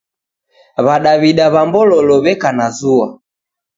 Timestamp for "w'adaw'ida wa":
0.85-1.61